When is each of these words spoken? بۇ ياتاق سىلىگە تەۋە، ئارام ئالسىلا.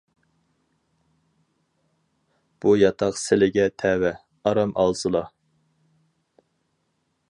بۇ 2.65 2.75
ياتاق 2.85 3.21
سىلىگە 3.25 3.69
تەۋە، 3.83 4.13
ئارام 4.49 4.75
ئالسىلا. 4.85 5.27